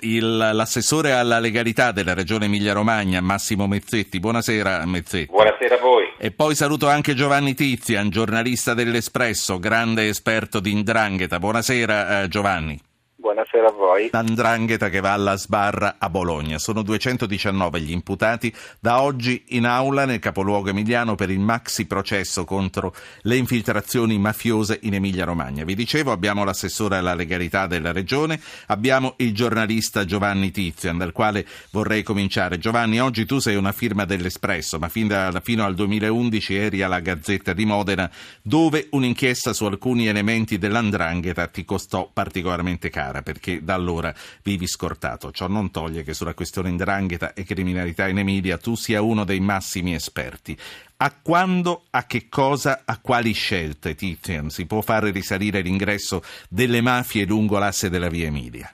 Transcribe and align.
Il, 0.00 0.36
l'assessore 0.36 1.12
alla 1.12 1.38
legalità 1.38 1.92
della 1.92 2.14
regione 2.14 2.46
Emilia-Romagna, 2.46 3.20
Massimo 3.20 3.66
Mezzetti. 3.66 4.20
Buonasera 4.20 4.84
Mezzetti. 4.86 5.30
Buonasera 5.30 5.74
a 5.74 5.78
voi. 5.78 6.12
E 6.18 6.30
poi 6.30 6.54
saluto 6.54 6.88
anche 6.88 7.14
Giovanni 7.14 7.54
Tizian, 7.54 8.10
giornalista 8.10 8.74
dell'Espresso, 8.74 9.58
grande 9.58 10.08
esperto 10.08 10.60
di 10.60 10.72
indrangheta. 10.72 11.38
Buonasera 11.38 12.22
eh, 12.22 12.28
Giovanni. 12.28 12.80
Buonasera 13.20 13.66
a 13.66 13.72
voi. 13.72 14.10
L'andrangheta 14.12 14.88
che 14.90 15.00
va 15.00 15.12
alla 15.12 15.36
sbarra 15.36 15.96
a 15.98 16.08
Bologna. 16.08 16.56
Sono 16.58 16.82
219 16.82 17.80
gli 17.80 17.90
imputati 17.90 18.54
da 18.78 19.02
oggi 19.02 19.42
in 19.48 19.66
aula 19.66 20.04
nel 20.04 20.20
capoluogo 20.20 20.68
emiliano 20.68 21.16
per 21.16 21.28
il 21.28 21.40
maxi 21.40 21.88
processo 21.88 22.44
contro 22.44 22.94
le 23.22 23.34
infiltrazioni 23.34 24.16
mafiose 24.18 24.78
in 24.82 24.94
Emilia-Romagna. 24.94 25.64
Vi 25.64 25.74
dicevo, 25.74 26.12
abbiamo 26.12 26.44
l'assessore 26.44 26.98
alla 26.98 27.14
legalità 27.14 27.66
della 27.66 27.90
regione, 27.90 28.40
abbiamo 28.66 29.14
il 29.16 29.34
giornalista 29.34 30.04
Giovanni 30.04 30.52
Tizian, 30.52 30.96
dal 30.96 31.10
quale 31.10 31.44
vorrei 31.72 32.04
cominciare. 32.04 32.58
Giovanni, 32.58 33.00
oggi 33.00 33.26
tu 33.26 33.40
sei 33.40 33.56
una 33.56 33.72
firma 33.72 34.04
dell'Espresso, 34.04 34.78
ma 34.78 34.88
da, 34.94 35.40
fino 35.42 35.64
al 35.64 35.74
2011 35.74 36.54
eri 36.54 36.82
alla 36.82 37.00
Gazzetta 37.00 37.52
di 37.52 37.64
Modena, 37.64 38.08
dove 38.42 38.86
un'inchiesta 38.92 39.52
su 39.52 39.64
alcuni 39.64 40.06
elementi 40.06 40.56
dell'andrangheta 40.56 41.48
ti 41.48 41.64
costò 41.64 42.08
particolarmente 42.12 42.90
cara 42.90 43.06
chiara 43.18 43.22
perché 43.22 43.62
da 43.62 43.74
allora 43.74 44.12
vivi 44.42 44.66
scortato. 44.66 45.30
Ciò 45.30 45.48
non 45.48 45.70
toglie 45.70 46.02
che 46.02 46.14
sulla 46.14 46.34
questione 46.34 46.68
indrangheta 46.68 47.32
e 47.34 47.44
criminalità 47.44 48.08
in 48.08 48.18
Emilia 48.18 48.58
tu 48.58 48.74
sia 48.74 49.02
uno 49.02 49.24
dei 49.24 49.40
massimi 49.40 49.94
esperti. 49.94 50.56
A 50.98 51.12
quando, 51.22 51.84
a 51.90 52.06
che 52.06 52.28
cosa, 52.28 52.82
a 52.84 52.98
quali 53.00 53.32
scelte, 53.32 53.94
Tizian, 53.94 54.50
si 54.50 54.66
può 54.66 54.80
fare 54.80 55.10
risalire 55.10 55.60
l'ingresso 55.60 56.22
delle 56.48 56.80
mafie 56.80 57.24
lungo 57.24 57.58
l'asse 57.58 57.88
della 57.88 58.08
via 58.08 58.26
Emilia? 58.26 58.70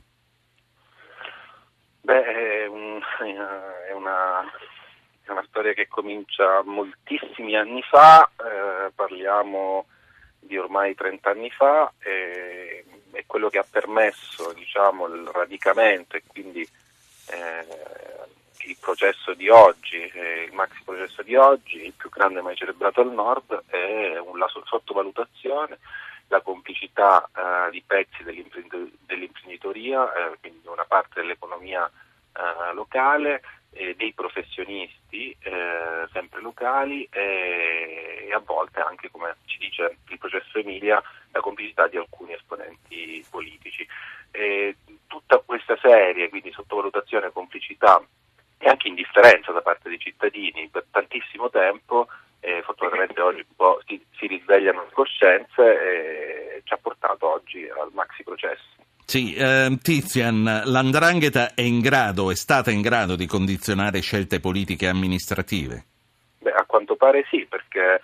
Beh, 2.01 2.25
è, 2.25 2.63
è, 2.63 2.67
una, 3.93 4.43
è 5.25 5.31
una, 5.31 5.45
storia 5.49 5.73
che 5.73 5.87
comincia 5.89 6.63
moltissimi 6.65 7.57
anni 7.57 7.83
fa, 7.83 8.31
eh, 8.37 8.91
parliamo 8.95 9.87
di 10.41 10.59
ormai 10.59 10.95
30 10.95 11.31
anni 11.31 11.51
fa. 11.51 11.93
Eh, 11.99 12.74
quello 13.35 13.49
che 13.49 13.59
ha 13.59 13.67
permesso 13.69 14.53
diciamo, 14.53 15.09
il 15.09 15.27
radicamento 15.27 16.17
e 16.17 16.23
quindi 16.25 16.61
eh, 16.61 17.67
il 18.69 18.77
processo 18.79 19.35
di 19.35 19.49
oggi, 19.49 19.97
eh, 19.97 20.45
il 20.45 20.53
maxi 20.53 20.81
processo 20.85 21.21
di 21.25 21.35
oggi, 21.35 21.85
il 21.85 21.95
più 21.97 22.11
grande 22.11 22.43
mai 22.43 22.55
celebrato 22.55 23.01
al 23.01 23.11
nord, 23.11 23.65
è 23.67 24.23
la 24.37 24.49
sottovalutazione, 24.65 25.81
la 26.29 26.43
complicità 26.43 27.29
eh, 27.35 27.71
di 27.73 27.83
pezzi 27.85 28.23
dell'imprenditoria, 28.23 30.13
eh, 30.13 30.37
quindi 30.39 30.69
una 30.69 30.85
parte 30.85 31.21
dell'economia 31.21 31.91
eh, 31.91 32.73
locale, 32.73 33.43
dei 33.97 34.13
professionisti 34.13 35.37
eh, 35.41 36.09
sempre 36.13 36.41
locali 36.41 37.09
e, 37.11 38.27
e 38.29 38.33
a 38.33 38.39
volte 38.39 38.81
anche, 38.81 39.11
come 39.11 39.37
ci 39.47 39.59
dice 39.59 39.99
il 40.09 40.19
processo 40.19 40.59
Emilia, 40.59 41.03
la 41.33 41.41
complicità 41.41 41.89
di 41.89 41.97
alcuni 41.97 42.33
esponenti 42.33 43.25
politici. 43.29 43.87
E 44.31 44.77
tutta 45.07 45.39
questa 45.39 45.77
serie, 45.81 46.29
quindi 46.29 46.53
sottovalutazione, 46.53 47.31
complicità 47.31 48.05
e 48.59 48.69
anche 48.69 48.89
indifferenza 48.89 49.53
da 49.53 49.63
parte 49.63 49.89
dei 49.89 49.99
cittadini 49.99 50.69
per 50.69 50.87
tantissimo 50.91 51.51
tempo, 51.51 52.09
eh, 52.41 52.63
fortunatamente 52.63 53.21
oggi 53.21 53.45
un 53.47 53.55
po' 53.57 53.81
si, 53.87 54.05
si 54.19 54.27
risvegliano 54.27 54.83
le 54.85 54.91
coscienze 54.93 55.63
e 55.63 56.63
ci 56.65 56.73
ha 56.73 56.79
portato 56.79 57.33
oggi 57.33 57.69
al 57.69 57.91
maxi 57.93 58.23
processo. 58.23 58.84
Sì, 59.07 59.35
eh, 59.35 59.79
Tizian, 59.81 60.63
l'andrangheta 60.65 61.55
è 61.55 61.61
in 61.61 61.81
grado, 61.81 62.31
è 62.31 62.35
stata 62.35 62.71
in 62.71 62.81
grado 62.81 63.17
di 63.17 63.27
condizionare 63.27 64.01
scelte 64.01 64.41
politiche 64.41 64.87
e 64.87 64.89
amministrative? 64.89 65.85
Beh, 66.39 66.53
a 66.53 66.65
quanto 66.65 66.97
pare 66.97 67.25
sì, 67.31 67.47
perché 67.49 68.01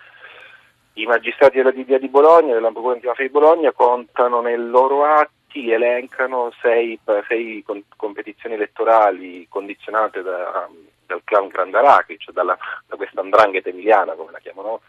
i 0.93 1.05
magistrati 1.05 1.57
della 1.57 1.71
DDA 1.71 1.97
di 1.97 2.07
Bologna, 2.07 2.53
della 2.53 2.71
Procura 2.71 2.93
Antimafia 2.93 3.25
di 3.25 3.31
Bologna, 3.31 3.71
contano 3.71 4.41
nei 4.41 4.57
loro 4.57 5.05
atti, 5.05 5.71
elencano 5.71 6.51
sei, 6.61 6.99
sei 7.27 7.63
competizioni 7.97 8.55
elettorali 8.55 9.47
condizionate 9.49 10.21
da, 10.21 10.69
dal 11.05 11.21
clan 11.23 11.47
Grandarachi, 11.47 12.17
cioè 12.19 12.33
dalla, 12.33 12.57
da 12.87 12.95
questa 12.95 13.21
andrangheta 13.21 13.69
emiliana, 13.69 14.13
come 14.13 14.31
la 14.31 14.39
chiamano, 14.39 14.81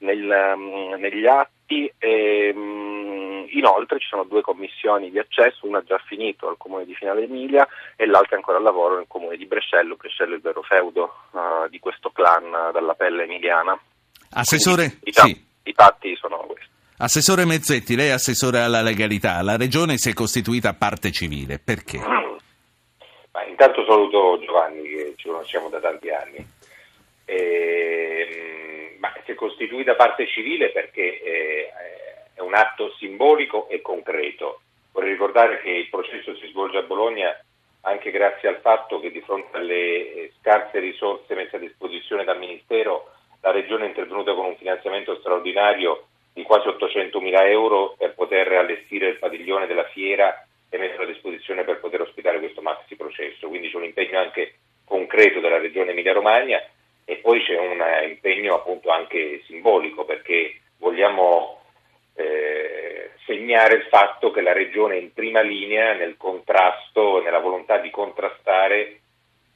nel, 0.00 0.54
um, 0.54 0.94
negli 0.98 1.26
atti. 1.26 1.92
E, 1.98 2.52
um, 2.54 3.46
inoltre 3.52 3.98
ci 3.98 4.08
sono 4.08 4.24
due 4.24 4.42
commissioni 4.42 5.10
di 5.10 5.18
accesso, 5.18 5.66
una 5.66 5.82
già 5.82 5.98
finita 5.98 6.46
al 6.46 6.56
comune 6.56 6.84
di 6.84 6.94
Finale 6.94 7.24
Emilia 7.24 7.66
e 7.96 8.06
l'altra 8.06 8.36
ancora 8.36 8.58
al 8.58 8.62
lavoro 8.62 8.96
nel 8.96 9.06
comune 9.08 9.36
di 9.36 9.46
Brescello. 9.46 9.96
Brescello 9.96 10.32
è 10.32 10.36
il 10.36 10.42
vero 10.42 10.62
feudo 10.62 11.14
uh, 11.30 11.68
di 11.68 11.78
questo 11.78 12.10
clan 12.10 12.50
dalla 12.72 12.94
pelle 12.94 13.24
emiliana. 13.24 13.78
Assessore, 14.32 14.98
Quindi, 15.00 15.34
sì. 15.34 15.46
i 15.64 15.72
fatti 15.72 16.14
sono 16.16 16.36
questi. 16.38 16.68
Assessore 17.02 17.46
Mezzetti, 17.46 17.96
lei 17.96 18.08
è 18.08 18.12
assessore 18.12 18.60
alla 18.60 18.82
legalità. 18.82 19.40
La 19.42 19.56
regione 19.56 19.96
si 19.96 20.10
è 20.10 20.12
costituita 20.12 20.74
parte 20.74 21.10
civile. 21.10 21.58
Perché? 21.58 21.96
Ma 23.32 23.44
intanto 23.46 23.84
saluto 23.86 24.38
Giovanni, 24.44 24.82
che 24.82 25.14
ci 25.16 25.28
conosciamo 25.28 25.70
da 25.70 25.80
tanti 25.80 26.10
anni. 26.10 26.46
E, 27.24 28.69
ma 29.00 29.12
si 29.24 29.32
è 29.32 29.34
costituita 29.34 29.96
parte 29.96 30.26
civile 30.28 30.70
perché 30.70 31.20
eh, 31.20 31.72
è 32.34 32.40
un 32.40 32.54
atto 32.54 32.94
simbolico 32.98 33.68
e 33.68 33.80
concreto. 33.80 34.60
Vorrei 34.92 35.10
ricordare 35.10 35.60
che 35.62 35.70
il 35.70 35.88
processo 35.88 36.36
si 36.36 36.48
svolge 36.48 36.78
a 36.78 36.82
Bologna 36.82 37.36
anche 37.82 38.10
grazie 38.10 38.48
al 38.48 38.60
fatto 38.60 39.00
che 39.00 39.10
di 39.10 39.22
fronte 39.22 39.56
alle 39.56 40.32
scarse 40.38 40.78
risorse 40.80 41.34
messe 41.34 41.56
a 41.56 41.58
disposizione 41.60 42.24
dal 42.24 42.38
Ministero 42.38 43.12
la 43.40 43.52
Regione 43.52 43.84
è 43.84 43.88
intervenuta 43.88 44.34
con 44.34 44.44
un 44.44 44.56
finanziamento 44.56 45.16
straordinario 45.16 46.08
di 46.34 46.42
quasi 46.42 46.68
800 46.68 47.20
mila 47.20 47.48
euro 47.48 47.94
per 47.96 48.14
poter 48.14 48.52
allestire 48.52 49.08
il 49.08 49.18
padiglione 49.18 49.66
della 49.66 49.84
fiera 49.84 50.46
e 50.68 50.76
metterlo 50.76 51.04
a 51.04 51.12
disposizione 51.12 51.64
per 51.64 51.80
poter 51.80 52.02
ospitare 52.02 52.38
questo 52.38 52.60
maxi 52.60 52.96
processo. 52.96 53.48
Quindi 53.48 53.70
c'è 53.70 53.76
un 53.76 53.84
impegno 53.84 54.18
anche 54.18 54.56
concreto 54.84 55.40
della 55.40 55.58
Regione 55.58 55.92
Emilia-Romagna 55.92 56.62
e 57.10 57.16
poi 57.16 57.42
c'è 57.42 57.58
un 57.58 57.82
impegno 58.08 58.54
appunto 58.54 58.90
anche 58.90 59.42
simbolico 59.46 60.04
perché 60.04 60.60
vogliamo 60.78 61.60
eh, 62.14 63.10
segnare 63.26 63.74
il 63.74 63.82
fatto 63.90 64.30
che 64.30 64.40
la 64.40 64.52
Regione 64.52 64.94
è 64.94 65.00
in 65.00 65.12
prima 65.12 65.40
linea 65.40 65.92
nel 65.94 66.16
contrasto, 66.16 67.20
nella 67.20 67.40
volontà 67.40 67.78
di 67.78 67.90
contrastare 67.90 69.00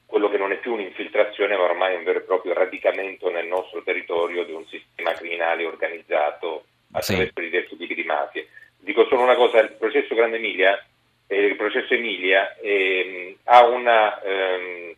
quello 0.05 0.29
che 0.29 0.37
non 0.37 0.51
è 0.51 0.57
più 0.57 0.73
un'infiltrazione 0.73 1.57
ma 1.57 1.63
ormai 1.63 1.95
un 1.95 2.03
vero 2.03 2.19
e 2.19 2.23
proprio 2.23 2.55
radicamento 2.55 3.31
nel 3.31 3.47
nostro 3.47 3.85
territorio 3.85 4.43
di 4.43 4.53
un 4.53 4.67
sistema 4.67 5.13
criminale 5.13 5.65
organizzato 5.65 6.65
attraverso 6.91 7.33
sì. 7.37 7.41
diversi 7.41 7.77
tipi 7.77 7.95
di 7.95 8.03
mafie. 8.03 8.49
Dico 8.79 9.07
solo 9.07 9.23
una 9.23 9.37
cosa, 9.37 9.61
il 9.61 9.71
processo 9.79 10.17
Grande 10.17 10.39
Emilia, 10.39 10.85
eh, 11.29 11.47
il 11.47 11.55
processo 11.55 11.95
Emilia 11.95 12.57
eh, 12.57 13.37
ha, 13.45 13.65
una, 13.65 14.21
ehm, 14.23 14.95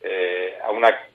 eh, 0.00 0.56
ha, 0.60 0.70
una, 0.72 0.90
eh, 0.90 1.11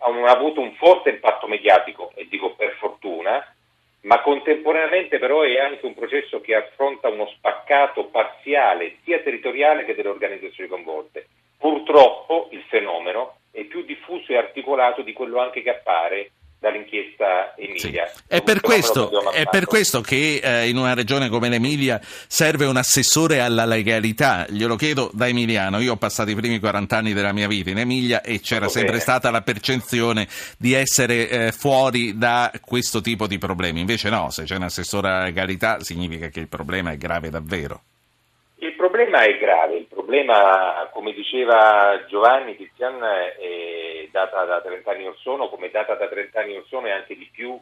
ha 0.00 0.30
avuto 0.30 0.60
un 0.60 0.74
forte 0.74 1.10
impatto 1.10 1.46
mediatico 1.46 2.12
e 2.14 2.26
dico 2.28 2.54
per 2.54 2.76
fortuna, 2.78 3.54
ma 4.02 4.20
contemporaneamente 4.22 5.18
però 5.18 5.42
è 5.42 5.58
anche 5.58 5.84
un 5.84 5.94
processo 5.94 6.40
che 6.40 6.54
affronta 6.54 7.08
uno 7.08 7.26
spaccato 7.36 8.06
parziale 8.06 8.96
sia 9.04 9.20
territoriale 9.20 9.84
che 9.84 9.94
delle 9.94 10.08
organizzazioni 10.08 10.68
coinvolte. 10.68 11.26
Purtroppo 11.58 12.48
il 12.52 12.62
fenomeno 12.68 13.36
è 13.52 13.62
più 13.64 13.84
diffuso 13.84 14.32
e 14.32 14.36
articolato 14.36 15.02
di 15.02 15.12
quello 15.12 15.40
anche 15.40 15.62
che 15.62 15.70
appare 15.70 16.30
dall'inchiesta 16.60 17.54
Emilia. 17.56 18.06
Sì. 18.06 18.22
È, 18.28 18.42
per 18.42 18.60
questo, 18.60 19.30
è, 19.32 19.44
per 19.50 19.64
questo, 19.64 20.02
che 20.02 20.40
eh, 20.42 20.68
in 20.68 20.76
una 20.76 20.92
regione 20.94 21.28
come 21.30 21.48
l'Emilia 21.48 21.98
serve 22.02 22.66
un 22.66 22.76
assessore 22.76 23.40
alla 23.40 23.64
legalità. 23.64 24.46
Glielo 24.48 24.76
chiedo 24.76 25.10
da 25.14 25.26
emiliano. 25.26 25.80
Io 25.80 25.92
ho 25.92 25.96
passato 25.96 26.30
i 26.30 26.34
primi 26.34 26.60
40 26.60 26.96
anni 26.96 27.12
della 27.14 27.32
mia 27.32 27.48
vita 27.48 27.70
in 27.70 27.78
Emilia 27.78 28.20
e 28.20 28.40
c'era 28.40 28.66
Molto 28.66 28.74
sempre 28.74 28.92
bene. 28.92 29.02
stata 29.02 29.30
la 29.30 29.40
percezione 29.40 30.28
di 30.58 30.74
essere 30.74 31.28
eh, 31.28 31.52
fuori 31.52 32.18
da 32.18 32.52
questo 32.62 33.00
tipo 33.00 33.26
di 33.26 33.38
problemi. 33.38 33.80
Invece 33.80 34.10
no, 34.10 34.28
se 34.30 34.44
c'è 34.44 34.56
un 34.56 34.64
assessore 34.64 35.08
alla 35.08 35.24
legalità 35.24 35.80
significa 35.80 36.28
che 36.28 36.40
il 36.40 36.48
problema 36.48 36.92
è 36.92 36.98
grave 36.98 37.30
davvero. 37.30 37.82
Il 38.62 38.74
problema 38.76 39.22
è 39.22 39.38
grave, 39.38 39.86
problema, 40.10 40.88
come 40.92 41.12
diceva 41.12 42.04
Giovanni 42.08 42.56
Tizian, 42.56 43.00
è 43.00 44.08
data 44.10 44.44
da 44.44 44.60
30 44.60 44.90
anni 44.90 45.06
or 45.06 45.16
sono, 45.18 45.48
come 45.48 45.70
data 45.70 45.94
da 45.94 46.08
30 46.08 46.40
anni 46.40 46.56
or 46.56 46.66
sono 46.66 46.88
e 46.88 46.90
anche 46.90 47.16
di 47.16 47.30
più 47.30 47.56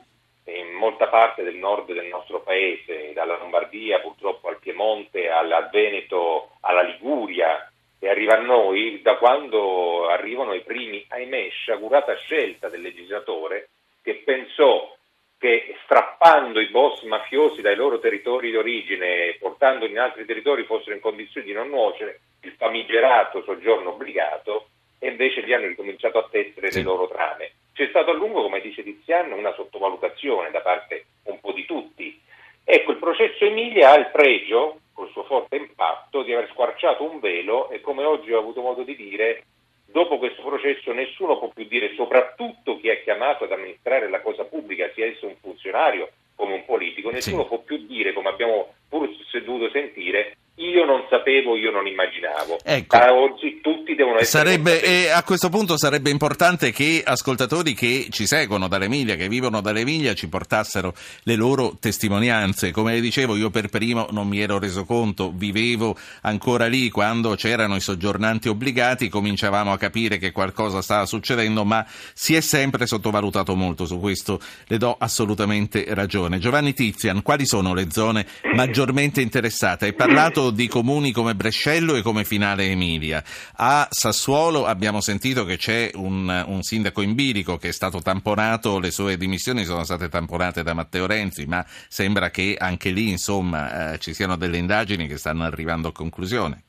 in 0.45 0.73
molta 0.73 1.09
parte 1.09 1.43
del 1.43 1.57
nord 1.57 1.93
del 1.93 2.07
nostro 2.07 2.41
paese, 2.41 3.13
dalla 3.13 3.37
Lombardia 3.37 4.01
purtroppo 4.01 4.49
al 4.49 4.57
Piemonte, 4.61 5.29
al 5.29 5.69
Veneto, 5.71 6.53
alla 6.61 6.81
Liguria, 6.81 7.71
e 7.99 8.09
arriva 8.09 8.39
a 8.39 8.41
noi 8.41 9.03
da 9.03 9.17
quando 9.17 10.09
arrivano 10.09 10.55
i 10.55 10.63
primi, 10.63 11.05
ahimè, 11.07 11.51
sciagurata 11.51 12.15
scelta 12.15 12.71
del 12.71 12.81
legislatore 12.81 13.69
che 14.03 14.23
pensò 14.25 14.97
che 15.37 15.77
strappando 15.85 16.61
i 16.61 16.71
boss 16.71 17.03
mafiosi 17.03 17.61
dai 17.61 17.77
loro 17.77 17.99
territori 17.99 18.51
di 18.51 18.57
origine 18.57 19.27
e 19.27 19.37
portandoli 19.39 19.93
in 19.93 19.99
altri 19.99 20.25
territori 20.25 20.65
fossero 20.65 20.95
in 20.95 21.01
condizioni 21.03 21.47
di 21.47 21.53
non 21.53 21.69
nuocere, 21.69 22.21
il 22.49 22.55
famigerato 22.57 23.43
soggiorno 23.43 23.91
obbligato, 23.91 24.69
e 24.99 25.09
invece 25.09 25.45
gli 25.45 25.53
hanno 25.53 25.67
ricominciato 25.67 26.19
a 26.19 26.29
tessere 26.29 26.71
sì. 26.71 26.79
le 26.79 26.85
loro 26.85 27.09
trame. 27.09 27.53
C'è 27.73 27.87
stato 27.89 28.11
a 28.11 28.15
lungo, 28.15 28.43
come 28.43 28.61
dice 28.61 28.83
Tiziano, 28.83 29.37
una 29.37 29.53
sottovalutazione 29.53 30.51
da 30.51 30.61
parte 30.61 31.05
un 31.25 31.39
po' 31.41 31.53
di 31.53 31.65
tutti. 31.65 32.21
Ecco, 32.65 32.91
il 32.91 32.99
processo 32.99 33.45
Emilia 33.45 33.93
ha 33.93 33.97
il 33.97 34.11
pregio, 34.11 34.81
col 34.93 35.11
suo 35.11 35.23
forte 35.25 35.57
impatto, 35.57 36.23
di 36.23 36.33
aver 36.33 36.49
squarciato 36.51 37.09
un 37.09 37.21
velo 37.21 37.71
e 37.71 37.81
come 37.81 38.05
oggi 38.05 38.33
ho 38.33 38.39
avuto 38.39 38.61
modo 38.61 38.83
di 38.83 38.97
dire, 38.97 39.45
dopo 39.87 40.19
questo 40.19 40.43
processo 40.43 40.93
nessuno 40.93 41.39
può 41.39 41.49
più 41.49 41.65
dire, 41.67 41.95
soprattutto 41.95 42.79
chi 42.79 42.89
è 42.89 43.03
chiamato 43.05 43.45
ad 43.45 43.53
amministrare 43.53 44.09
la 44.09 44.21
cosa 44.21 44.45
pubblica, 44.45 44.91
sia 44.95 45.07
esso 45.07 45.27
un 45.27 45.37
funzionario 45.41 46.11
come 46.35 46.55
un 46.55 46.65
politico, 46.65 47.11
nessuno 47.11 47.43
sì. 47.43 47.49
può 47.49 47.59
più 47.59 47.87
dire, 47.87 48.13
come 48.13 48.29
abbiamo 48.29 48.75
pur 48.89 49.09
dovuto 49.45 49.71
sentire, 49.71 50.37
io 50.59 50.85
non 50.85 51.05
sapevo, 51.09 51.57
io 51.57 51.71
non 51.71 51.87
immaginavo. 51.87 52.59
Ecco. 52.65 52.97
Da 52.97 53.13
oggi 53.13 53.61
tutti 53.61 53.95
devono 53.95 54.19
essere. 54.19 54.45
Sarebbe, 54.45 54.83
e 54.83 55.09
a 55.09 55.23
questo 55.23 55.49
punto 55.49 55.77
sarebbe 55.77 56.11
importante 56.11 56.73
che 56.73 57.03
ascoltatori 57.05 57.75
che 57.75 58.09
ci 58.11 58.27
seguono 58.27 58.67
dall'Emilia, 58.67 59.15
che 59.17 59.29
vivono 59.29 59.61
dall'Emilia, 59.61 60.15
ci 60.15 60.29
portassero 60.29 60.95
le 61.23 61.37
loro 61.37 61.77
testimonianze. 61.79 62.73
Come 62.73 63.01
dicevo, 63.01 63.37
io 63.37 63.51
per 63.51 63.69
primo 63.69 64.09
non 64.11 64.27
mi 64.27 64.41
ero 64.41 64.59
reso 64.59 64.85
conto, 64.85 65.33
vivevo 65.35 65.97
ancora 66.23 66.67
lì 66.67 66.91
quando 66.91 67.35
c'erano 67.37 67.77
i 67.77 67.81
soggiornanti 67.81 68.49
obbligati, 68.49 69.09
cominciavamo 69.09 69.73
a 69.73 69.79
capire 69.79 70.19
che 70.19 70.33
qualcosa 70.33 70.83
stava 70.83 71.07
succedendo, 71.07 71.65
ma 71.65 71.87
si 72.15 72.35
è 72.35 72.41
sempre 72.41 72.87
sottovalutato 72.87 73.55
molto 73.55 73.87
su 73.87 74.01
questo, 74.01 74.41
le 74.67 74.79
do 74.79 74.97
assolutamente 74.99 75.85
ragione. 75.91 76.39
Giovanni 76.39 76.75
Tizian, 76.75 77.23
quali 77.23 77.47
sono 77.47 77.75
le 77.75 77.91
zone 77.91 78.27
maggiormente 78.55 79.21
interessate? 79.21 79.87
Hai 79.87 79.95
parlato 79.95 80.48
di 80.51 80.69
comuni 80.69 81.13
come 81.13 81.35
Brescello 81.35 81.95
e 81.95 82.03
come 82.03 82.25
Finale 82.25 82.67
Emilia. 82.67 83.23
A 83.57 83.87
Sassuolo 83.91 84.67
abbiamo 84.67 85.01
sentito 85.01 85.45
che 85.45 85.57
c'è 85.57 85.91
un, 85.95 86.45
un 86.47 86.63
sindaco 86.63 87.03
in 87.03 87.15
bilico 87.15 87.57
che 87.57 87.69
è 87.69 87.73
stato 87.73 88.01
tamponato, 88.01 88.79
le 88.79 88.91
sue 88.91 89.17
dimissioni 89.17 89.65
sono 89.65 89.85
state 89.85 90.09
tamponate 90.09 90.63
da 90.63 90.75
Matteo 90.75 91.07
Renzi, 91.07 91.47
ma 91.47 91.65
sembra 91.89 92.31
che 92.31 92.57
anche 92.59 92.91
lì 92.91 93.11
insomma, 93.11 93.93
eh, 93.93 93.99
ci 93.99 94.15
siano 94.15 94.37
delle 94.37 94.59
indagini 94.59 95.07
che 95.07 95.17
stanno 95.17 95.45
arrivando 95.45 95.89
a 95.89 95.93
conclusione. 95.93 96.65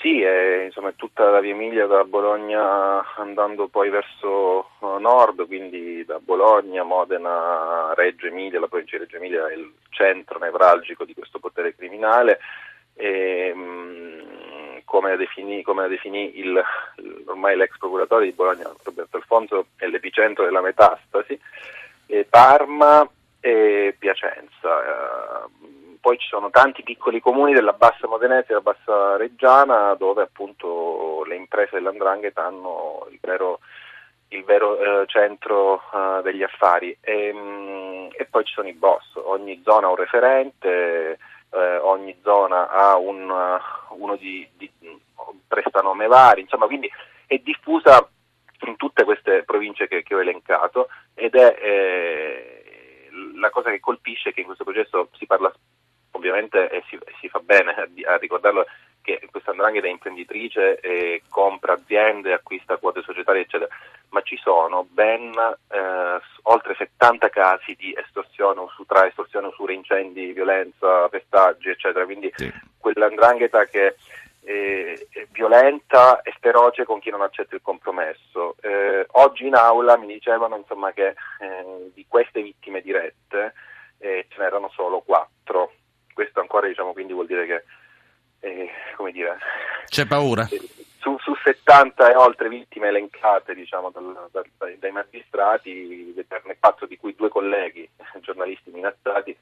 Sì, 0.00 0.22
è, 0.22 0.62
insomma, 0.64 0.92
tutta 0.92 1.28
la 1.28 1.40
via 1.40 1.52
Emilia 1.52 1.86
da 1.86 2.04
Bologna 2.04 3.04
andando 3.16 3.68
poi 3.68 3.90
verso 3.90 4.70
uh, 4.78 4.96
nord, 4.98 5.46
quindi 5.46 6.02
da 6.06 6.18
Bologna, 6.18 6.82
Modena, 6.84 7.92
Reggio 7.94 8.26
Emilia, 8.26 8.58
la 8.58 8.66
provincia 8.66 8.96
di 8.96 9.02
Reggio 9.02 9.16
Emilia 9.18 9.46
è 9.48 9.52
il 9.52 9.70
centro 9.90 10.38
nevralgico 10.38 11.04
di 11.04 11.12
questo 11.12 11.38
potere 11.38 11.74
criminale. 11.74 12.38
E, 12.94 13.52
mm, 13.54 14.78
come 14.86 15.16
definì, 15.16 15.60
come 15.60 15.86
definì 15.86 16.38
il, 16.38 16.58
ormai 17.26 17.54
l'ex 17.56 17.76
procuratore 17.76 18.24
di 18.24 18.32
Bologna, 18.32 18.72
Roberto 18.82 19.18
Alfonso, 19.18 19.66
è 19.76 19.86
l'epicentro 19.86 20.44
della 20.44 20.62
metastasi, 20.62 21.38
e 22.06 22.24
Parma 22.24 23.06
e 23.38 23.94
Piacenza. 23.98 25.44
Uh, 25.44 25.59
poi 26.00 26.18
ci 26.18 26.26
sono 26.28 26.50
tanti 26.50 26.82
piccoli 26.82 27.20
comuni 27.20 27.52
della 27.52 27.72
bassa 27.72 28.06
modenese 28.06 28.42
e 28.42 28.46
della 28.48 28.60
bassa 28.60 29.16
reggiana 29.16 29.94
dove 29.94 30.22
appunto 30.22 31.24
le 31.26 31.36
imprese 31.36 31.76
dell'Andrangheta 31.76 32.44
hanno 32.44 33.06
il 33.10 33.18
vero, 33.20 33.60
il 34.28 34.44
vero 34.44 34.78
eh, 35.02 35.06
centro 35.06 35.82
eh, 35.92 36.22
degli 36.22 36.42
affari. 36.42 36.96
E, 37.00 37.32
mh, 37.32 37.38
mm, 37.38 38.06
e, 38.12 38.26
poi 38.30 38.44
ci 38.44 38.54
sono 38.54 38.68
i 38.68 38.72
boss, 38.72 39.14
ogni 39.14 39.60
zona 39.62 39.86
ha 39.86 39.90
un 39.90 39.96
referente, 39.96 41.18
eh, 41.52 41.76
ogni 41.78 42.16
zona 42.22 42.68
ha 42.70 42.96
un, 42.96 43.30
uno 43.90 44.16
di, 44.16 44.48
di 44.56 44.70
prestanome 45.46 46.06
vari, 46.06 46.42
insomma 46.42 46.66
quindi 46.66 46.90
è 47.26 47.36
diffusa 47.38 48.08
in 48.66 48.76
tutte 48.76 49.04
queste 49.04 49.42
province 49.44 49.88
che, 49.88 50.02
che 50.02 50.14
ho 50.14 50.20
elencato 50.20 50.88
ed 51.14 51.34
è 51.34 51.56
eh, 51.60 52.60
la 53.36 53.50
cosa 53.50 53.70
che 53.70 53.80
colpisce 53.80 54.30
è 54.30 54.32
che 54.32 54.40
in 54.40 54.46
questo 54.46 54.64
processo 54.64 55.08
si 55.16 55.26
parla 55.26 55.52
ovviamente 56.20 56.68
e 56.70 56.82
si, 56.88 56.98
si, 57.20 57.28
fa 57.28 57.40
bene 57.40 57.72
a, 57.72 58.12
a 58.12 58.16
ricordarlo 58.16 58.66
che 59.02 59.26
questa 59.30 59.50
andrangheta 59.50 59.86
è 59.86 59.90
imprenditrice 59.90 60.78
e 60.80 61.22
compra 61.28 61.72
aziende, 61.72 62.32
acquista 62.32 62.76
quote 62.76 63.02
societarie 63.02 63.42
eccetera, 63.42 63.74
ma 64.10 64.20
ci 64.22 64.36
sono 64.36 64.86
ben 64.88 65.32
eh, 65.32 66.20
oltre 66.42 66.74
70 66.76 67.28
casi 67.30 67.74
di 67.78 67.94
estorsione 67.96 68.60
tra 68.86 69.06
estorsione, 69.06 69.48
usura, 69.48 69.72
incendi, 69.72 70.32
violenza, 70.32 71.08
pestaggi 71.08 71.70
eccetera, 71.70 72.04
quindi 72.04 72.30
sì. 72.34 72.52
quell'andrangheta 72.78 73.64
che 73.64 73.86
è 73.88 73.94
violenta 75.30 76.22
e 76.22 76.34
feroce 76.40 76.84
con 76.84 76.98
chi 76.98 77.10
non 77.10 77.22
accetta 77.22 77.54
il 77.54 77.62
compromesso. 77.62 78.56
Eh, 78.60 79.06
oggi 79.12 79.46
in 79.46 79.54
aula 79.54 79.96
mi 79.96 80.06
dicevano 80.06 80.56
insomma, 80.56 80.92
che 80.92 81.08
eh, 81.08 81.90
di 81.94 82.04
queste 82.08 82.42
vittime 82.42 82.80
dirette 82.80 83.54
eh, 83.98 84.26
ce 84.28 84.40
n'erano 84.40 84.70
solo 84.70 85.00
quattro 85.00 85.39
ancora 86.50 86.66
diciamo, 86.66 86.92
quindi 86.92 87.12
vuol 87.12 87.26
dire 87.26 87.46
che 87.46 87.64
eh, 88.40 88.68
come 88.96 89.12
dire, 89.12 89.38
c'è 89.86 90.06
paura. 90.06 90.48
Su, 90.98 91.16
su, 91.18 91.34
70 91.42 92.10
e 92.10 92.16
oltre 92.16 92.48
vittime 92.48 92.88
elencate 92.88 93.54
diciamo, 93.54 93.90
dal, 93.90 94.28
dal, 94.30 94.44
dai 94.78 94.90
magistrati, 94.90 96.12
vederne 96.14 96.56
quattro 96.58 96.86
di 96.86 96.96
cui 96.98 97.14
due 97.16 97.28
colleghi, 97.28 97.88
giornalisti 98.20 98.70
minacciati, 98.70 99.36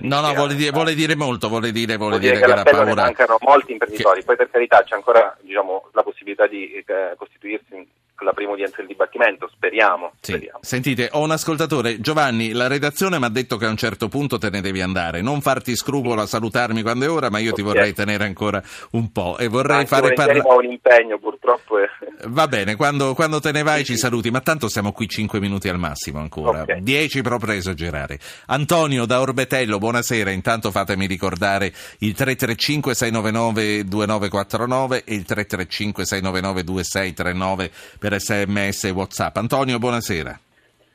no, 0.00 0.20
no, 0.20 0.34
vuole 0.34 0.54
dire, 0.54 0.70
vuole 0.70 0.94
dire, 0.94 1.14
molto, 1.14 1.48
vuole 1.48 1.70
dire, 1.70 1.96
vuole, 1.96 2.18
vuol 2.18 2.20
dire, 2.20 2.36
dire 2.36 2.46
che, 2.46 2.62
che 2.62 2.72
la 2.72 2.84
paura... 2.84 3.02
mancano 3.02 3.36
molti 3.40 3.72
imprenditori, 3.72 4.20
che... 4.20 4.24
poi 4.24 4.36
per 4.36 4.50
carità 4.50 4.82
c'è 4.82 4.94
ancora 4.94 5.36
diciamo, 5.40 5.90
la 5.92 6.02
possibilità 6.02 6.46
di 6.46 6.72
eh, 6.72 7.14
costituirsi 7.16 7.88
la 8.22 8.32
prima 8.32 8.52
udienza 8.52 8.76
del 8.78 8.86
dibattimento, 8.86 9.48
speriamo, 9.52 10.12
sì. 10.20 10.32
speriamo. 10.32 10.58
Sentite, 10.62 11.08
ho 11.12 11.22
un 11.22 11.32
ascoltatore, 11.32 12.00
Giovanni, 12.00 12.52
la 12.52 12.68
redazione 12.68 13.18
mi 13.18 13.24
ha 13.24 13.28
detto 13.28 13.56
che 13.56 13.66
a 13.66 13.70
un 13.70 13.76
certo 13.76 14.08
punto 14.08 14.38
te 14.38 14.50
ne 14.50 14.60
devi 14.60 14.80
andare, 14.80 15.20
non 15.20 15.40
farti 15.40 15.74
scrupolo 15.74 16.22
a 16.22 16.26
salutarmi 16.26 16.82
quando 16.82 17.04
è 17.04 17.10
ora, 17.10 17.30
ma 17.30 17.38
io 17.38 17.52
ti 17.52 17.62
vorrei 17.62 17.92
tenere 17.92 18.24
ancora 18.24 18.62
un 18.92 19.10
po' 19.10 19.36
e 19.38 19.48
vorrei 19.48 19.86
fare 19.86 20.12
parlare... 20.12 20.40
ho 20.44 20.58
un 20.58 20.64
impegno 20.64 21.18
purtroppo. 21.18 21.78
È... 21.78 21.88
Va 22.26 22.46
bene, 22.46 22.76
quando, 22.76 23.14
quando, 23.14 23.40
te 23.40 23.50
ne 23.50 23.62
vai 23.62 23.78
sì, 23.78 23.86
ci 23.86 23.92
sì. 23.94 23.98
saluti, 23.98 24.30
ma 24.30 24.40
tanto 24.40 24.68
siamo 24.68 24.92
qui 24.92 25.08
5 25.08 25.40
minuti 25.40 25.68
al 25.68 25.78
massimo 25.78 26.20
ancora, 26.20 26.64
10 26.64 27.06
okay. 27.06 27.22
proprio 27.22 27.54
a 27.54 27.56
esagerare. 27.56 28.18
Antonio 28.46 29.06
da 29.06 29.20
Orbetello, 29.20 29.78
buonasera, 29.78 30.30
intanto 30.30 30.70
fatemi 30.70 31.06
ricordare 31.06 31.72
il 31.98 32.14
335 32.14 32.94
699 32.94 33.84
2949 33.84 35.04
e 35.04 35.14
il 35.14 35.24
335 35.24 36.04
699 36.04 36.64
2639 36.64 37.70
per 38.04 38.20
sms 38.20 38.84
e 38.84 38.90
whatsapp. 38.90 39.34
Antonio, 39.38 39.78
buonasera. 39.78 40.38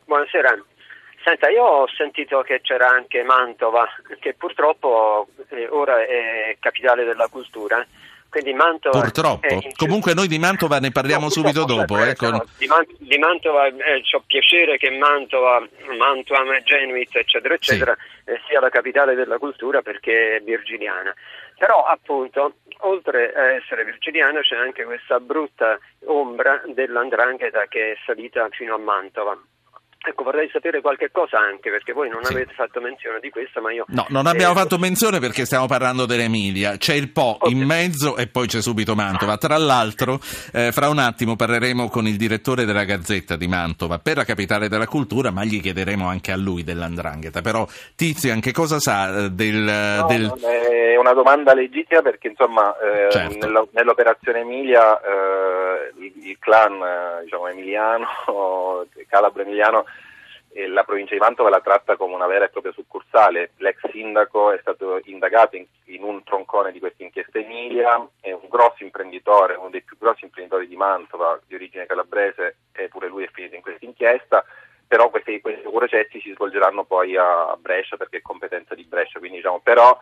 Buonasera. 0.06 0.64
Senta, 1.24 1.50
io 1.50 1.64
ho 1.64 1.88
sentito 1.98 2.42
che 2.42 2.62
c'era 2.62 2.88
anche 2.88 3.24
Mantova, 3.24 3.88
che 4.20 4.36
purtroppo 4.36 5.28
eh, 5.50 5.68
ora 5.72 6.04
è 6.06 6.56
capitale 6.60 7.06
della 7.06 7.28
cultura. 7.28 7.84
Quindi 8.30 8.54
Mantova 8.54 9.00
Purtroppo. 9.00 9.48
Comunque 9.76 10.14
noi 10.14 10.28
di 10.28 10.38
Mantova 10.38 10.78
ne 10.78 10.92
parliamo 10.92 11.24
no, 11.24 11.30
subito 11.32 11.66
dopo. 11.66 11.98
Eh, 11.98 12.16
con... 12.16 12.30
no, 12.30 12.46
di, 12.60 12.68
Man- 12.68 12.86
di, 13.00 13.18
Mantova 13.18 13.66
eh, 13.66 14.04
ho 14.12 14.24
piacere 14.28 14.78
che 14.78 14.92
Mantova, 14.92 15.68
Mantova, 15.98 16.44
Genuit, 16.64 17.16
eccetera, 17.16 17.56
eccetera, 17.56 17.98
sì. 17.98 18.30
eh, 18.30 18.40
sia 18.48 18.60
la 18.60 18.70
capitale 18.70 19.16
della 19.16 19.40
cultura 19.40 19.82
perché 19.82 20.36
è 20.36 20.42
virginiana. 20.42 21.12
Però 21.60 21.84
appunto 21.84 22.54
oltre 22.80 23.34
a 23.34 23.52
essere 23.52 23.84
virginiana 23.84 24.40
c'è 24.40 24.56
anche 24.56 24.86
questa 24.86 25.20
brutta 25.20 25.78
ombra 26.06 26.62
dell'andrangheta 26.66 27.66
che 27.68 27.92
è 27.92 27.98
salita 28.06 28.48
fino 28.52 28.76
a 28.76 28.78
Mantova. 28.78 29.38
Ecco, 30.02 30.24
vorrei 30.24 30.50
sapere 30.50 30.80
qualche 30.80 31.10
cosa 31.12 31.40
anche, 31.40 31.70
perché 31.70 31.92
voi 31.92 32.08
non 32.08 32.24
sì. 32.24 32.32
avete 32.32 32.54
fatto 32.54 32.80
menzione 32.80 33.20
di 33.20 33.30
questo, 33.30 33.60
ma 33.60 33.74
io... 33.74 33.84
No, 33.90 34.06
non 34.08 34.28
abbiamo 34.28 34.54
eh, 34.54 34.56
fatto 34.56 34.78
menzione 34.78 35.20
perché 35.20 35.44
stiamo 35.44 35.68
parlando 35.68 36.06
dell'Emilia. 36.06 36.78
C'è 36.78 36.94
il 36.94 37.12
Po 37.12 37.36
okay. 37.38 37.52
in 37.52 37.66
mezzo 37.66 38.16
e 38.16 38.28
poi 38.28 38.48
c'è 38.48 38.62
subito 38.62 38.96
Mantova. 38.96 39.36
Tra 39.36 39.58
l'altro, 39.58 40.22
eh, 40.54 40.72
fra 40.72 40.88
un 40.88 41.00
attimo 41.00 41.36
parleremo 41.36 41.90
con 41.90 42.08
il 42.08 42.16
direttore 42.16 42.64
della 42.64 42.86
Gazzetta 42.86 43.36
di 43.36 43.48
Mantova 43.48 44.00
per 44.00 44.16
la 44.16 44.24
capitale 44.24 44.70
della 44.70 44.88
cultura, 44.88 45.32
ma 45.32 45.44
gli 45.44 45.60
chiederemo 45.60 46.08
anche 46.08 46.32
a 46.32 46.38
lui 46.38 46.64
dell'Andrangheta. 46.64 47.42
Però, 47.42 47.68
Tizian, 47.98 48.40
che 48.40 48.54
cosa 48.54 48.80
sa 48.80 49.26
eh, 49.26 49.30
del... 49.32 50.00
No, 50.00 50.08
del... 50.08 50.32
è 50.32 50.96
una 50.96 51.12
domanda 51.12 51.54
legittima 51.54 52.02
perché, 52.02 52.30
insomma, 52.30 52.74
eh, 52.78 53.12
certo. 53.12 53.70
nell'operazione 53.74 54.40
Emilia 54.40 54.98
eh, 55.02 55.92
il, 55.98 56.14
il, 56.30 56.38
clan 56.40 56.74
eh, 56.82 57.24
diciamo, 57.24 57.48
emiliano, 57.48 58.08
calabro-emiliano, 59.10 59.86
la 60.68 60.84
provincia 60.84 61.14
di 61.14 61.20
Mantova 61.20 61.50
la 61.50 61.62
tratta 61.62 61.96
come 61.96 62.16
una 62.16 62.28
vera 62.28 62.46
e 62.46 62.50
propria 62.50 62.74
succursale. 62.74 63.52
L'ex 63.58 63.78
sindaco 63.92 64.52
è 64.52 64.58
stato 64.60 65.00
indagato 65.06 65.56
in, 65.56 65.66
in 65.86 66.04
un 66.04 66.24
troncone 66.24 66.72
di 66.72 66.80
questa 66.80 67.04
inchiesta 67.04 67.40
Emilia, 67.40 68.08
è 68.20 68.32
un 68.32 68.48
grosso 68.50 68.84
imprenditore, 68.84 69.56
uno 69.56 69.70
dei 69.70 69.82
più 69.82 69.98
grossi 69.98 70.26
imprenditori 70.26 70.68
di 70.68 70.76
Mantova, 70.76 71.40
di 71.46 71.56
origine 71.56 71.86
calabrese, 71.86 72.58
e 72.74 72.88
pure 72.88 73.08
lui 73.08 73.24
è 73.24 73.30
finito 73.32 73.56
in 73.56 73.62
questa 73.62 73.86
inchiesta. 73.86 74.44
però 74.88 75.12
questi, 75.12 75.40
questi 75.40 75.70
processi 75.70 76.20
si 76.20 76.32
svolgeranno 76.34 76.84
poi 76.84 77.16
a 77.16 77.56
Brescia 77.60 77.96
perché 77.96 78.18
è 78.18 78.22
competenza 78.22 78.74
di 78.74 78.86
Brescia, 78.86 79.20
quindi 79.20 79.38
diciamo 79.38 79.60
però 79.60 79.96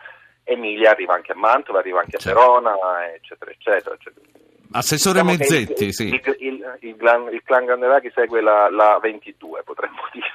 Emilia 0.44 0.92
arriva 0.92 1.12
anche 1.12 1.32
a 1.32 1.36
Mantova, 1.36 1.78
arriva 1.78 2.00
anche 2.00 2.16
a 2.16 2.18
certo. 2.18 2.38
Verona, 2.38 3.12
eccetera, 3.12 3.50
eccetera. 3.50 3.94
eccetera. 3.94 4.26
Assessore 4.72 5.22
diciamo 5.22 5.38
Mezzetti, 5.38 5.84
il, 5.84 5.94
sì. 5.94 6.06
Il, 6.08 6.20
il, 6.38 6.78
il, 6.80 6.96
clan, 6.96 7.28
il 7.32 7.42
clan 7.44 7.64
Gandelachi 7.64 8.10
segue 8.14 8.40
la, 8.40 8.68
la 8.70 8.98
22, 9.00 9.62
potremmo 9.64 10.02
dire. 10.12 10.26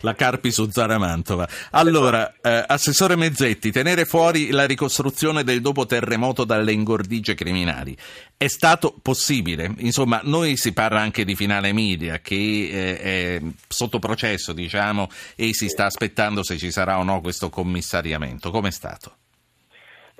La 0.00 0.14
Carpi 0.14 0.52
su 0.52 0.70
Zara 0.70 0.98
Mantova. 0.98 1.48
Allora, 1.72 2.34
eh, 2.40 2.64
Assessore 2.66 3.16
Mezzetti, 3.16 3.72
tenere 3.72 4.04
fuori 4.04 4.50
la 4.50 4.64
ricostruzione 4.64 5.42
del 5.42 5.60
dopo 5.60 5.86
terremoto 5.86 6.44
dalle 6.44 6.72
ingordigie 6.72 7.34
criminali 7.34 7.96
è 8.42 8.48
stato 8.48 8.94
possibile? 9.02 9.70
Insomma, 9.80 10.22
noi 10.24 10.56
si 10.56 10.72
parla 10.72 11.00
anche 11.00 11.26
di 11.26 11.36
Finale 11.36 11.74
Media 11.74 12.20
che 12.20 12.34
eh, 12.34 12.98
è 12.98 13.42
sotto 13.68 13.98
processo, 13.98 14.54
diciamo, 14.54 15.08
e 15.36 15.52
si 15.52 15.68
sta 15.68 15.84
aspettando 15.84 16.42
se 16.42 16.56
ci 16.56 16.70
sarà 16.70 16.98
o 16.98 17.02
no 17.02 17.20
questo 17.20 17.50
commissariamento. 17.50 18.50
Com'è 18.50 18.70
stato? 18.70 19.16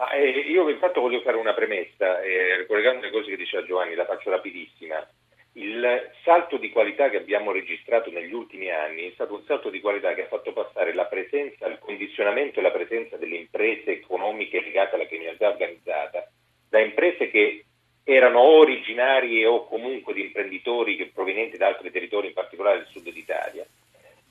Ma, 0.01 0.13
eh, 0.13 0.31
io 0.31 0.67
intanto 0.71 1.03
voglio 1.03 1.21
fare 1.21 1.37
una 1.37 1.53
premessa, 1.53 2.23
eh, 2.23 2.65
collegando 2.67 3.03
le 3.05 3.11
cose 3.11 3.29
che 3.29 3.37
diceva 3.37 3.67
Giovanni, 3.67 3.95
la 3.95 4.07
faccio 4.07 4.31
rapidissima. 4.31 5.07
Il 5.53 6.11
salto 6.25 6.57
di 6.57 6.71
qualità 6.71 7.11
che 7.11 7.19
abbiamo 7.19 7.53
registrato 7.53 8.11
negli 8.11 8.33
ultimi 8.33 8.71
anni 8.71 9.11
è 9.11 9.13
stato 9.13 9.35
un 9.35 9.45
salto 9.45 9.69
di 9.69 9.79
qualità 9.79 10.15
che 10.15 10.23
ha 10.23 10.29
fatto 10.29 10.55
passare 10.55 10.95
la 10.95 11.05
presenza, 11.05 11.67
il 11.67 11.79
condizionamento 11.79 12.59
e 12.61 12.63
la 12.63 12.71
presenza 12.71 13.19
delle 13.19 13.37
imprese 13.37 13.91
economiche 13.91 14.63
legate 14.63 14.95
alla 14.95 15.07
criminalità 15.07 15.49
organizzata 15.49 16.31
da 16.67 16.81
imprese 16.81 17.29
che 17.29 17.65
erano 18.03 18.41
originarie 18.41 19.45
o 19.45 19.67
comunque 19.67 20.15
di 20.15 20.23
imprenditori 20.23 21.11
provenienti 21.13 21.59
da 21.59 21.67
altri 21.67 21.91
territori, 21.91 22.29
in 22.29 22.33
particolare 22.33 22.79
del 22.79 22.87
sud 22.87 23.11
d'Italia, 23.11 23.67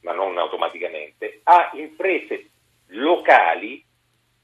ma 0.01 0.13
non 0.13 0.35
automaticamente, 0.35 1.41
a 1.43 1.69
imprese 1.75 2.49
locali 2.87 3.85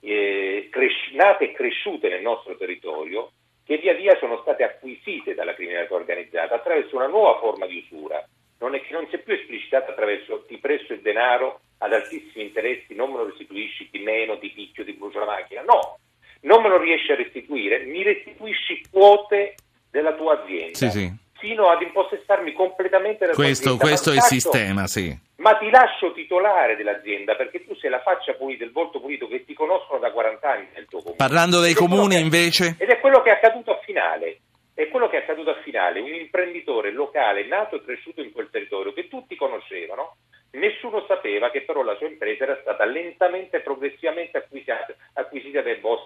eh, 0.06 0.68
cres- 0.72 1.12
nate 1.14 1.46
e 1.46 1.54
cresciute 1.54 2.08
nel 2.10 2.22
nostro 2.22 2.56
territorio 2.56 3.32
che 3.66 3.78
via 3.78 3.94
via 3.94 4.16
sono 4.20 4.40
state 4.42 4.64
acquisite 4.64 5.34
dalla 5.34 5.56
criminalità 5.56 5.96
organizzata 5.96 6.56
attraverso 6.56 6.96
una 6.96 7.08
nuova 7.08 7.40
forma 7.40 7.66
di 7.66 7.84
usura, 7.90 8.24
non 8.60 8.76
è 8.76 8.82
che 8.82 8.94
non 8.94 9.08
si 9.10 9.16
è 9.16 9.20
più 9.20 9.34
esplicitata 9.34 9.92
attraverso 9.92 10.46
ti 10.48 10.58
presto 10.58 10.94
il 10.94 11.02
denaro 11.02 11.62
ad 11.80 11.92
altissimi 11.94 12.46
interessi, 12.46 12.94
non 12.94 13.12
me 13.12 13.18
lo 13.18 13.26
restituisci, 13.26 13.90
di 13.92 14.00
meno, 14.00 14.36
di 14.36 14.52
picchio, 14.52 14.84
di 14.84 14.94
brucio 14.94 15.20
la 15.20 15.26
macchina, 15.26 15.62
no, 15.64 15.98
non 16.42 16.62
me 16.62 16.70
lo 16.70 16.78
riesci 16.78 17.12
a 17.12 17.16
restituire, 17.16 17.84
mi 17.86 18.04
restituisci 18.04 18.86
quote 18.92 19.56
della 19.90 20.14
tua 20.14 20.42
azienda. 20.42 20.78
Sì, 20.78 20.90
sì. 20.92 21.12
Fino 21.38 21.70
ad 21.70 21.82
impossessarmi 21.82 22.54
completamente 22.54 23.26
della 23.26 23.36
questo. 23.36 23.78
Questo 23.78 24.12
è 24.12 24.16
il 24.16 24.22
sistema, 24.22 24.88
sì 24.88 25.26
ma 25.46 25.58
ti 25.58 25.70
lascio 25.70 26.12
titolare 26.12 26.76
dell'azienda 26.76 27.36
perché 27.36 27.64
tu 27.64 27.76
sei 27.76 27.92
la 27.92 28.02
faccia 28.02 28.34
pulita, 28.34 28.64
il 28.64 28.72
volto 28.72 29.00
pulito 29.00 29.28
che 29.28 29.46
ti 29.46 29.54
conoscono 29.54 30.00
da 30.00 30.12
40 30.12 30.50
anni 30.50 30.68
nel 30.74 30.88
tuo 30.88 31.00
comune. 31.00 31.18
Parlando 31.18 31.60
dei 31.60 31.76
comuni 31.76 32.16
che, 32.16 32.22
invece? 32.22 32.76
Ed 32.80 32.90
è 32.90 33.00
quello 33.00 33.22
che 33.22 33.30
è 33.30 33.34
accaduto 33.34 33.72
a 33.72 33.80
finale. 33.86 34.40
È 34.74 34.90
quello 34.90 35.08
che 35.08 35.18
è 35.18 35.22
accaduto 35.22 35.52
a 35.52 35.62
finale, 35.62 36.02
un 36.02 36.14
imprenditore 36.14 36.92
locale 36.92 37.46
nato 37.46 37.76
e 37.76 37.84
cresciuto 37.84 38.22
in 38.22 38.32
quel 38.34 38.50
territorio 38.50 38.92
che 38.92 39.08
tutti 39.08 39.36
conoscevano, 39.38 40.18
nessuno 40.52 41.06
sapeva 41.08 41.50
che 41.50 41.62
però 41.62 41.82
la 41.82 41.96
sua 41.96 42.08
impresa 42.08 42.44
era 42.44 42.58
stata 42.60 42.84
lentamente 42.84 43.58
e 43.58 43.62
progressivamente 43.62 44.38
acquisita, 44.38 44.86
acquisita 45.14 45.62
dai 45.62 45.76
boss. 45.76 46.05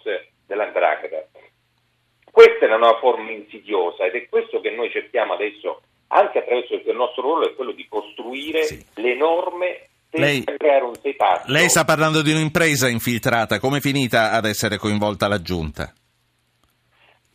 Questa 2.60 2.75
è 2.75 2.78
una 2.78 2.88
nuova 2.88 3.00
forma 3.00 3.32
insidiosa 3.32 4.04
ed 4.04 4.16
è 4.16 4.28
questo 4.28 4.60
che 4.60 4.70
noi 4.72 4.92
cerchiamo 4.92 5.32
adesso 5.32 5.80
anche 6.08 6.39
attraverso 6.39 6.74
il 6.74 6.94
nostro 6.94 7.22
ruolo 7.22 7.48
è 7.48 7.56
quello 7.56 7.72
di 7.72 7.88
costruire 7.88 8.63
sì. 8.63 8.86
le 8.96 9.16
norme 9.16 9.88
lei, 10.10 10.44
creare 10.44 10.84
un 10.84 10.96
setup. 10.96 11.44
Lei 11.46 11.70
sta 11.70 11.86
parlando 11.86 12.22
di 12.22 12.34
un'impresa 12.34 12.89
infiltrata, 12.89 13.60
come 13.60 13.78
è 13.78 13.80
finita 13.80 14.34
ad 14.34 14.44
essere 14.44 14.75
coinvolta 14.75 15.30
la 15.30 15.42
Giunta? 15.42 15.94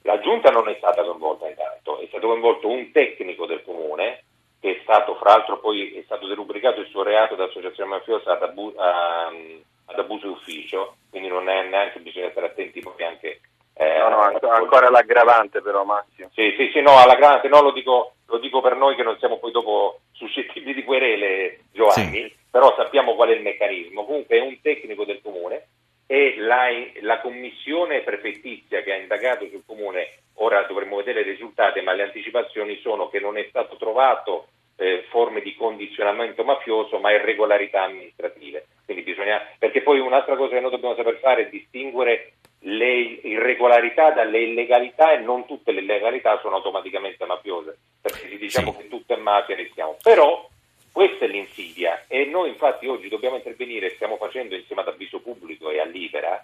La 0.03 0.21
Giunta 0.21 0.51
non 0.51 0.69
è 0.69 0.75
stata 0.77 1.03
coinvolta 1.03 1.49
intanto, 1.49 2.01
è 2.01 2.07
stato 2.09 2.27
coinvolto 2.27 2.69
un 2.69 2.93
tecnico 2.93 3.47
del 3.47 3.63
comune 3.65 4.25
che 4.61 4.73
è 4.73 4.81
stato, 4.83 5.15
fra 5.15 5.37
l'altro 5.37 5.59
poi 5.59 5.95
è 5.95 6.03
stato 6.05 6.27
derubricato 6.27 6.81
il 6.81 6.89
suo 6.89 7.03
reato 7.03 7.35
d'associazione 7.35 7.89
mafiosa 7.89 8.33
ad, 8.33 8.43
abu- 8.43 8.77
a, 8.77 9.29
ad 9.87 9.99
abuso 9.99 10.27
d'ufficio, 10.27 10.97
quindi 11.09 11.29
non 11.29 11.49
è 11.49 11.67
neanche 11.67 12.01
bisogna 12.01 12.29
stare 12.31 12.49
attenti 12.49 12.81
poi 12.81 13.03
anche 13.03 13.41
eh, 13.77 13.99
no, 13.99 14.09
no, 14.09 14.51
ancora, 14.51 14.89
l'aggravante 14.89 15.61
però 15.61 15.85
Massimo. 15.85 16.31
Sì, 16.33 16.55
sì, 16.57 16.71
sì, 16.73 16.81
no, 16.81 16.93
l'aggravante 17.05 17.49
no, 17.49 17.61
lo 17.61 17.73
dico, 17.73 18.15
lo 18.27 18.39
dico 18.39 18.61
per 18.61 18.77
noi 18.77 18.95
che 18.95 19.03
non 19.03 19.19
siamo 19.19 19.39
poi 19.39 19.51
dopo 19.51 20.01
suscettibili 20.13 20.75
di 20.75 20.85
querele, 20.85 21.61
Giovanni, 21.73 22.23
sì. 22.23 22.35
però 22.51 22.73
sappiamo 22.77 23.15
qual 23.15 23.31
è 23.31 23.33
il 23.35 23.43
meccanismo. 23.43 24.05
Comunque 24.05 24.37
è 24.37 24.41
un 24.41 24.61
tecnico 24.61 25.05
del 25.05 25.21
comune 25.21 25.67
e 26.07 26.37
la, 26.39 26.67
la 27.01 27.21
commissione 27.21 28.03
prefettizia 28.03 28.83
che 28.83 28.93
ha 28.93 28.97
indagato 28.97 29.49
sul 29.49 29.65
comune, 29.67 30.19
ora 30.35 30.63
dovremmo 30.63 30.97
vedere 30.97 31.21
i 31.21 31.31
risultati, 31.31 31.81
ma 31.81 31.93
le 31.93 32.05
anticipazioni 32.05 32.79
sono 32.81 33.09
che 33.09 33.19
non 33.19 33.37
è 33.37 33.47
stato 33.49 33.77
trovato 33.77 34.49
eh, 34.77 35.05
forme 35.09 35.41
di 35.41 35.57
condizionamento 35.57 36.45
mafioso, 36.45 36.99
ma 36.99 37.11
irregolarità 37.11 37.83
amministrative. 37.83 38.67
Quindi 38.85 39.03
bisogna, 39.03 39.41
perché 39.59 39.83
poi 39.83 39.99
un'altra 39.99 40.37
cosa 40.37 40.55
che 40.55 40.61
noi 40.61 40.71
dobbiamo 40.71 40.95
saper 40.95 41.19
fare 41.19 41.47
è 41.47 41.49
distinguere 41.49 42.35
le 42.67 42.95
irregolarità 43.23 44.11
dalle 44.11 44.41
illegalità 44.41 45.13
e 45.13 45.19
non 45.19 45.45
tutte 45.47 45.73
le 45.73 45.81
illegalità 45.81 46.39
sono 46.41 46.57
automaticamente 46.57 47.25
mafiose, 47.27 47.77
perché 48.01 48.29
se 48.29 48.39
diciamo 48.39 48.73
sì. 48.73 48.79
che 48.79 48.89
tutto 48.89 49.15
è 49.15 49.17
mafia 49.17 49.55
rischiamo. 49.55 49.97
Però 50.03 50.49
questa 50.91 51.25
è 51.25 51.29
l'insidia 51.29 52.05
e 52.09 52.25
noi 52.25 52.51
infatti 52.51 52.87
oggi 52.87 53.09
dobbiamo 53.09 53.37
intervenire, 53.37 53.91
stiamo 53.91 54.17
facendo 54.17 54.55
insieme 54.55 54.83
ad 54.83 54.89
Avviso 54.89 55.21
Pubblico 55.21 55.71
e 55.71 55.81
a 55.81 55.85
Libera, 55.85 56.43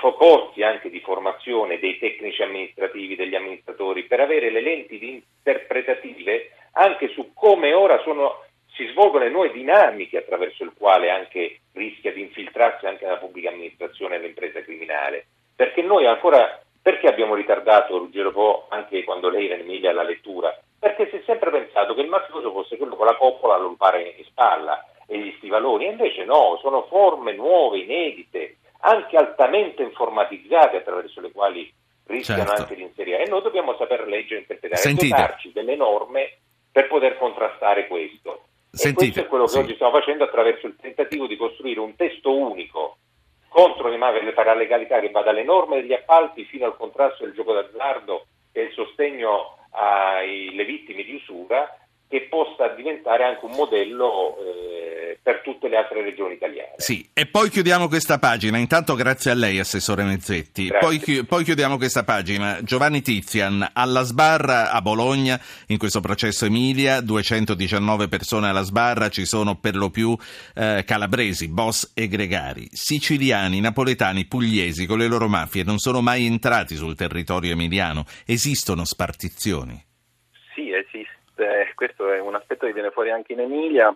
corsi 0.00 0.62
anche 0.62 0.90
di 0.90 1.00
formazione 1.00 1.78
dei 1.78 1.98
tecnici 1.98 2.42
amministrativi, 2.42 3.16
degli 3.16 3.34
amministratori, 3.34 4.04
per 4.04 4.20
avere 4.20 4.50
le 4.50 4.60
lenti 4.60 4.98
interpretative 5.12 6.50
anche 6.72 7.08
su 7.08 7.32
come 7.34 7.72
ora 7.72 7.98
sono, 8.02 8.44
si 8.74 8.86
svolgono 8.86 9.24
le 9.24 9.30
nuove 9.30 9.50
dinamiche 9.50 10.18
attraverso 10.18 10.62
il 10.62 10.72
quale 10.76 11.10
anche 11.10 11.60
rischia 11.72 12.12
di 12.12 12.20
infiltrarsi 12.20 12.86
anche 12.86 13.04
nella 13.04 13.18
pubblica 13.18 13.48
amministrazione 13.48 14.16
e 14.16 14.20
l'impresa 14.20 14.60
criminale 14.62 15.26
perché 15.58 15.82
noi 15.82 16.06
ancora, 16.06 16.62
perché 16.80 17.08
abbiamo 17.08 17.34
ritardato 17.34 17.98
Ruggero 17.98 18.30
Po 18.30 18.66
anche 18.68 19.02
quando 19.02 19.28
lei 19.28 19.46
era 19.46 19.56
in 19.56 19.62
Emilia 19.62 19.90
alla 19.90 20.04
lettura? 20.04 20.56
Perché 20.78 21.08
si 21.10 21.16
è 21.16 21.22
sempre 21.26 21.50
pensato 21.50 21.94
che 21.94 22.02
il 22.02 22.08
mafioso 22.08 22.52
fosse 22.52 22.76
quello 22.76 22.94
con 22.94 23.06
la 23.06 23.16
coppola 23.16 23.54
a 23.54 23.58
lompare 23.58 24.14
in 24.18 24.24
spalla 24.24 24.86
e 25.08 25.18
gli 25.18 25.34
stivaloni, 25.38 25.86
e 25.86 25.90
invece 25.90 26.24
no, 26.24 26.58
sono 26.62 26.82
forme 26.84 27.32
nuove, 27.32 27.78
inedite, 27.78 28.58
anche 28.82 29.16
altamente 29.16 29.82
informatizzate 29.82 30.76
attraverso 30.76 31.20
le 31.20 31.32
quali 31.32 31.74
rischiano 32.06 32.44
certo. 32.44 32.62
anche 32.62 32.76
di 32.76 32.82
inserire. 32.82 33.24
E 33.24 33.28
noi 33.28 33.42
dobbiamo 33.42 33.74
saper 33.76 34.06
leggere 34.06 34.36
e 34.36 34.40
interpretare 34.42 34.80
Sentite. 34.80 35.06
e 35.06 35.08
dotarci 35.08 35.52
delle 35.52 35.74
norme 35.74 36.36
per 36.70 36.86
poter 36.86 37.18
contrastare 37.18 37.88
questo. 37.88 38.44
Sentite. 38.70 38.82
E 38.82 38.94
questo 38.94 39.20
è 39.22 39.26
quello 39.26 39.44
che 39.46 39.50
sì. 39.50 39.58
oggi 39.58 39.74
stiamo 39.74 39.92
facendo 39.98 40.22
attraverso 40.22 40.68
il 40.68 40.76
tentativo 40.80 41.26
di 41.26 41.36
costruire 41.36 41.80
un 41.80 41.96
testo 41.96 42.32
unico 42.32 42.97
contro 43.58 43.88
le 43.88 43.96
mafie 43.96 44.20
e 44.20 44.24
le 44.24 44.34
paralegalità 44.34 45.00
che 45.00 45.10
va 45.10 45.22
dalle 45.22 45.42
norme 45.42 45.80
degli 45.80 45.92
appalti 45.92 46.44
fino 46.44 46.64
al 46.64 46.76
contrasto 46.76 47.24
del 47.24 47.34
gioco 47.34 47.52
d'azzardo 47.52 48.26
e 48.52 48.62
il 48.62 48.72
sostegno 48.72 49.56
alle 49.70 50.64
vittime 50.64 51.02
di 51.02 51.16
usura 51.16 51.76
che 52.08 52.26
possa 52.30 52.68
diventare 52.68 53.24
anche 53.24 53.44
un 53.44 53.52
modello 53.52 54.36
eh, 54.38 55.18
per 55.22 55.42
tutte 55.42 55.68
le 55.68 55.76
altre 55.76 56.02
regioni 56.02 56.34
italiane. 56.34 56.72
Sì, 56.78 57.06
e 57.12 57.26
poi 57.26 57.50
chiudiamo 57.50 57.86
questa 57.86 58.18
pagina. 58.18 58.56
Intanto 58.56 58.94
grazie 58.94 59.30
a 59.30 59.34
lei, 59.34 59.58
Assessore 59.58 60.04
Mezzetti. 60.04 60.72
Poi, 60.80 60.98
chi- 60.98 61.24
poi, 61.24 61.44
chiudiamo 61.44 61.76
questa 61.76 62.04
pagina. 62.04 62.62
Giovanni 62.62 63.02
Tizian, 63.02 63.68
alla 63.74 64.02
sbarra 64.02 64.70
a 64.70 64.80
Bologna, 64.80 65.38
in 65.66 65.76
questo 65.76 66.00
processo 66.00 66.46
Emilia, 66.46 67.02
219 67.02 68.08
persone 68.08 68.48
alla 68.48 68.62
sbarra, 68.62 69.10
ci 69.10 69.26
sono 69.26 69.56
per 69.56 69.76
lo 69.76 69.90
più 69.90 70.16
eh, 70.54 70.84
calabresi, 70.86 71.48
boss 71.48 71.92
e 71.94 72.08
gregari. 72.08 72.68
Siciliani, 72.72 73.60
napoletani, 73.60 74.24
pugliesi 74.24 74.86
con 74.86 74.98
le 74.98 75.08
loro 75.08 75.28
mafie 75.28 75.62
non 75.62 75.78
sono 75.78 76.00
mai 76.00 76.24
entrati 76.24 76.74
sul 76.74 76.96
territorio 76.96 77.52
emiliano. 77.52 78.04
Esistono 78.24 78.84
spartizioni? 78.84 79.87
Eh, 81.38 81.72
questo 81.74 82.10
è 82.12 82.20
un 82.20 82.34
aspetto 82.34 82.66
che 82.66 82.72
viene 82.72 82.90
fuori 82.90 83.10
anche 83.10 83.32
in 83.32 83.40
Emilia, 83.40 83.94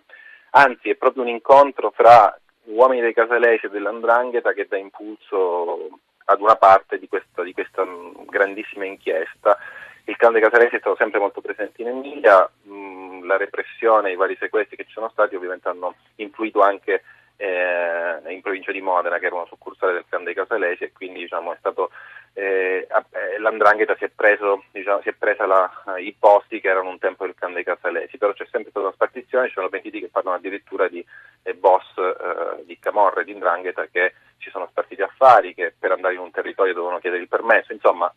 anzi 0.51 0.91
è 0.91 0.95
proprio 0.95 1.23
un 1.23 1.29
incontro 1.29 1.91
fra 1.91 2.37
uomini 2.65 3.01
dei 3.01 3.13
Casalesi 3.13 3.67
e 3.67 3.71
dell'Andrangheta 3.71 4.53
che 4.53 4.67
dà 4.69 4.77
impulso 4.77 5.89
ad 6.27 6.41
una 6.41 6.57
parte 6.57 6.99
di 6.99 7.09
questa, 7.09 7.43
di 7.43 7.53
questa 7.53 7.85
grandissima 8.29 8.85
inchiesta. 8.85 9.59
Il 10.05 10.17
clan 10.17 10.33
dei 10.33 10.43
Casalesi 10.43 10.77
è 10.77 10.79
stato 10.79 10.97
sempre 10.97 11.21
molto 11.21 11.41
presente 11.41 11.83
in 11.83 11.89
Emilia, 11.89 12.49
mh, 12.63 13.25
la 13.25 13.37
repressione, 13.37 14.13
i 14.13 14.17
vari 14.17 14.37
sequestri 14.39 14.77
che 14.77 14.85
ci 14.85 14.93
sono 14.93 15.09
stati 15.11 15.35
ovviamente 15.35 15.69
hanno 15.69 15.95
influito 16.17 16.61
anche 16.61 17.03
eh, 17.43 18.33
in 18.33 18.41
provincia 18.41 18.71
di 18.71 18.81
Modena 18.81 19.19
che 19.19 19.27
era 19.27 19.35
una 19.35 19.47
succursale 19.47 19.95
del 19.95 20.05
clan 20.09 20.23
dei 20.23 20.35
Casalesi 20.35 20.85
e 20.85 20.93
quindi 20.93 21.21
diciamo, 21.21 21.55
stato 21.59 21.91
eh, 22.35 22.87
eh, 22.87 23.39
l'andrangheta 23.39 23.97
si 23.97 24.05
è, 24.05 24.11
preso, 24.15 24.63
diciamo, 24.71 25.01
si 25.03 25.09
è 25.09 25.13
presa 25.13 25.45
la, 25.45 25.69
eh, 25.97 26.03
i 26.03 26.15
posti 26.17 26.61
che 26.61 26.69
erano 26.69 26.89
un 26.89 26.99
tempo 26.99 27.25
il 27.25 27.35
clan 27.35 27.53
dei 27.53 27.65
Casalesi, 27.65 28.17
però 28.17 28.33
c'è 28.33 28.47
sempre 28.49 28.71
stata 28.71 28.87
una 28.87 28.95
spartizione, 28.95 29.49
ci 29.49 29.55
sono 29.55 29.69
pentiti 29.69 29.99
che 29.99 30.09
parlano 30.09 30.37
addirittura 30.37 30.87
di 30.87 31.05
eh, 31.43 31.55
boss 31.55 31.97
eh, 31.99 32.65
di 32.65 32.79
Camorra 32.79 33.23
e 33.23 33.25
di 33.25 33.33
Indrangheta 33.33 33.87
che 33.87 34.15
ci 34.39 34.51
sono 34.51 34.69
spartiti 34.71 35.03
affari, 35.03 35.53
che 35.53 35.75
per 35.77 35.91
andare 35.91 36.15
in 36.15 36.21
un 36.21 36.31
territorio 36.31 36.75
dovevano 36.75 37.01
chiedere 37.01 37.23
il 37.23 37.29
permesso, 37.29 37.73
insomma 37.73 38.13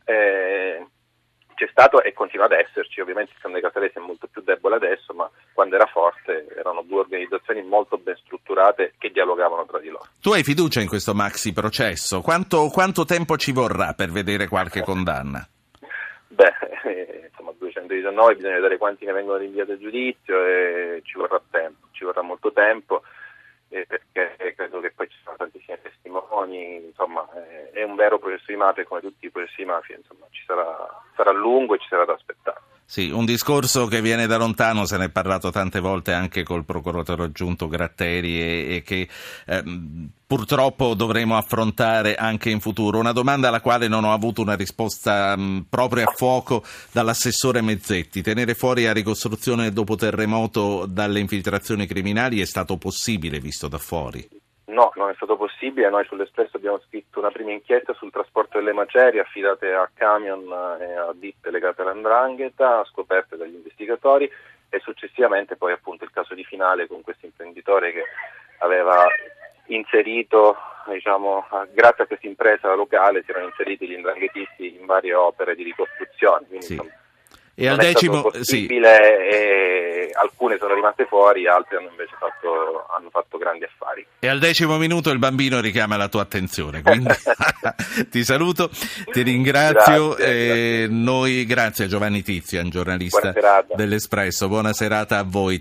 c'è 1.55 1.67
stato 1.71 2.03
e 2.03 2.13
continua 2.13 2.45
ad 2.45 2.51
esserci, 2.51 3.01
ovviamente 3.01 3.31
il 3.31 3.39
clan 3.39 3.53
dei 3.53 3.62
Casalesi 3.62 3.97
è 3.97 4.01
molto 4.01 4.27
più 4.27 4.41
debole 4.41 4.75
adesso, 4.75 5.13
ma 5.13 5.29
quando 5.53 5.75
era 5.75 5.85
forte 5.85 6.47
erano 6.55 6.83
due 6.83 7.00
organizzazioni 7.00 7.63
molto 7.63 7.97
ben 7.97 8.15
strutturate 8.17 8.93
che 8.97 9.09
dialogavano 9.09 9.65
tra 9.65 9.79
di 9.79 9.89
loro. 9.89 10.07
Tu 10.21 10.31
hai 10.31 10.43
fiducia 10.43 10.81
in 10.81 10.88
questo 10.88 11.13
maxi 11.13 11.53
processo? 11.53 12.21
Quanto, 12.21 12.69
quanto 12.69 13.05
tempo 13.05 13.38
ci 13.38 13.51
vorrà 13.51 13.93
per 13.93 14.12
vedere 14.12 14.47
qualche 14.47 14.81
condanna? 14.85 15.47
Beh, 16.27 16.53
eh, 16.83 17.29
insomma 17.29 17.53
219 17.57 18.35
bisogna 18.35 18.55
vedere 18.55 18.77
quanti 18.77 19.05
ne 19.05 19.13
vengono 19.13 19.38
rinviati 19.38 19.71
a 19.71 19.77
giudizio 19.77 20.45
e 20.45 21.01
ci 21.03 21.17
vorrà 21.17 21.41
tempo, 21.50 21.88
ci 21.91 22.03
vorrà 22.03 22.21
molto 22.21 22.51
tempo 22.51 23.01
eh, 23.69 23.85
perché 23.85 24.53
credo 24.55 24.79
che 24.79 24.91
poi 24.91 25.09
ci 25.09 25.17
saranno 25.24 25.38
tantissimi 25.38 25.77
testimoni, 25.81 26.85
insomma 26.85 27.27
un 27.86 27.96
vero 27.96 28.20
processo 28.20 28.46
di 28.48 28.56
mafia 28.56 28.86
come 28.86 29.01
tutti 29.01 29.25
i 29.25 29.32
processi 29.32 29.58
di 29.58 29.65
mafia, 29.65 29.98
insomma 29.98 30.25
ci 30.32 30.44
sarà, 30.46 30.65
sarà 31.15 31.32
lungo 31.32 31.75
e 31.75 31.80
ci 31.80 31.88
sarà 31.89 32.06
da 32.06 32.13
aspettare. 32.13 32.60
Sì, 32.88 33.10
un 33.10 33.25
discorso 33.25 33.88
che 33.88 34.00
viene 34.00 34.27
da 34.27 34.38
lontano, 34.38 34.86
se 34.86 34.98
ne 34.98 35.06
è 35.06 35.10
parlato 35.10 35.50
tante 35.50 35.80
volte 35.80 36.13
anche 36.13 36.44
col 36.44 36.65
procuratore 36.65 37.24
aggiunto 37.24 37.68
Gratteri 37.68 38.39
e, 38.39 38.75
e 38.75 38.84
che 38.84 39.10
ehm, 39.48 40.10
purtroppo 40.27 40.94
dovremo 40.94 41.36
affrontare 41.36 42.13
anche 42.13 42.51
in 42.51 42.60
futuro. 42.60 43.00
Una 43.00 43.12
domanda 43.12 43.48
alla 43.48 43.60
quale 43.60 43.88
non 43.88 44.04
ho 44.04 44.13
avuto 44.13 44.44
una 44.44 44.54
risposta 44.54 45.36
mh, 45.36 45.65
proprio 45.68 46.08
a 46.08 46.13
fuoco 46.15 46.63
dall'assessore 46.92 47.62
Mezzetti. 47.62 48.22
Tenere 48.22 48.54
fuori 48.54 48.84
la 48.84 48.94
ricostruzione 48.94 49.72
dopo 49.72 49.96
terremoto 49.96 50.86
dalle 50.86 51.20
infiltrazioni 51.20 51.88
criminali 51.88 52.39
è 52.39 52.46
stato 52.46 52.77
possibile 52.77 53.39
visto 53.39 53.68
da 53.68 53.80
fuori? 53.80 54.44
No, 54.65 54.91
non 54.95 55.10
è 55.10 55.13
stato 55.13 55.38
possibile. 55.38 55.89
Noi 55.89 56.05
sull'Espresso 56.05 56.57
abbiamo 56.57 56.79
scritto 56.88 57.19
una 57.19 57.29
prima 57.29 57.51
inchiesta 57.51 57.93
sul 57.93 58.12
trasporto 58.12 58.57
delle 58.57 58.74
macerie 58.74 59.22
affidate 59.22 59.72
a 59.74 59.89
camion 59.93 60.41
e 60.79 60.93
a 60.93 61.13
ditte 61.13 61.51
legate 61.51 61.81
all'andrangheta, 61.81 62.84
scoperte 62.86 63.38
dagli 63.38 63.53
investigatori 63.53 64.29
e 64.69 64.79
successivamente 64.79 65.55
poi 65.55 65.72
appunto 65.72 66.03
il 66.03 66.12
caso 66.12 66.34
di 66.34 66.43
finale 66.43 66.88
con 66.88 67.01
questo 67.01 67.27
imprenditore 67.27 67.93
che 67.93 68.03
aveva 68.60 69.05
inserito, 69.67 70.57
diciamo, 70.88 71.45
grazie 71.72 72.03
a 72.03 72.07
questa 72.07 72.27
impresa 72.27 72.74
locale 72.74 73.24
si 73.24 73.31
erano 73.31 73.48
inseriti 73.48 73.88
gli 73.88 73.93
indranghetisti 73.93 74.75
in 74.79 74.86
varie 74.86 75.13
opere 75.13 75.55
di 75.55 75.63
ricostruzione. 75.63 76.45
Quindi, 76.48 76.65
sì. 76.65 76.74
insomma, 76.74 76.91
e 77.57 77.67
al 77.67 77.77
decimo, 77.77 78.29
sì. 78.41 78.67
alcune 80.21 80.57
sono 80.57 80.74
rimaste 80.74 81.05
fuori, 81.05 81.47
altre 81.47 81.77
hanno 81.77 81.89
invece 81.89 82.13
fatto, 82.19 82.85
hanno 82.93 83.09
fatto 83.09 83.38
grandi 83.38 83.63
affari. 83.63 84.05
E 84.19 84.27
al 84.27 84.39
decimo 84.39 84.77
minuto 84.77 85.09
il 85.09 85.19
bambino 85.19 85.62
richiama 85.62 85.95
la 85.95 86.09
tua 86.09 86.24
attenzione, 86.24 86.81
quindi 86.81 87.13
ti 88.12 88.25
saluto, 88.25 88.69
ti 89.09 89.21
ringrazio 89.21 90.15
grazie, 90.15 90.45
grazie. 90.45 90.88
noi 90.89 91.45
grazie 91.45 91.85
a 91.85 91.88
Giovanni 91.88 92.24
Tizian, 92.24 92.69
giornalista 92.69 93.33
dell'Espresso, 93.74 94.50
buona 94.50 94.74
serata 94.74 95.17
a 95.17 95.24
voi. 95.24 95.53